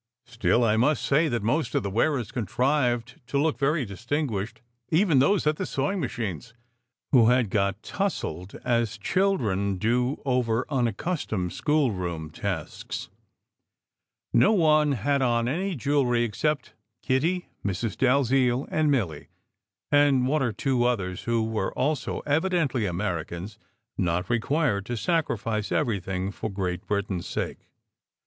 [0.25, 5.19] Still, I must say that most of the wearers contrived to look very distinguished, even
[5.19, 6.55] those at the sewing machines,
[7.11, 13.09] who had got tousled as children do over unaccustomed schoolroom tasks.
[14.33, 16.73] No SECRET HISTORY 257 one had on any jewellery except
[17.03, 17.95] Kitty, Mrs.
[17.95, 19.27] Dalziel, and Milly,
[19.91, 23.59] and one or two others who were also evidently Americans
[23.99, 27.67] not required to sacrifice everything for Great Britain s sake.